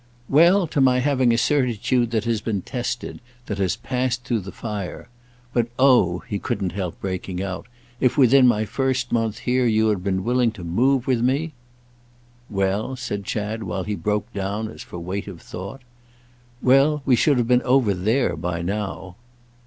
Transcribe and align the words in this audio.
"Well, 0.27 0.65
to 0.65 0.81
my 0.81 0.97
having 0.97 1.31
a 1.31 1.37
certitude 1.37 2.09
that 2.09 2.23
has 2.23 2.41
been 2.41 2.63
tested—that 2.63 3.59
has 3.59 3.75
passed 3.75 4.23
through 4.23 4.39
the 4.39 4.51
fire. 4.51 5.09
But 5.53 5.67
oh," 5.77 6.23
he 6.27 6.39
couldn't 6.39 6.71
help 6.71 6.99
breaking 6.99 7.39
out, 7.43 7.67
"if 7.99 8.17
within 8.17 8.47
my 8.47 8.65
first 8.65 9.11
month 9.11 9.37
here 9.45 9.67
you 9.67 9.89
had 9.89 10.03
been 10.03 10.23
willing 10.23 10.51
to 10.53 10.63
move 10.63 11.05
with 11.05 11.21
me—!" 11.21 11.53
"Well?" 12.49 12.95
said 12.95 13.25
Chad, 13.25 13.61
while 13.61 13.83
he 13.83 13.93
broke 13.93 14.33
down 14.33 14.69
as 14.69 14.81
for 14.81 14.97
weight 14.97 15.27
of 15.27 15.39
thought. 15.39 15.83
"Well, 16.63 17.03
we 17.05 17.15
should 17.15 17.37
have 17.37 17.47
been 17.47 17.61
over 17.61 17.93
there 17.93 18.35
by 18.35 18.63
now." 18.63 19.17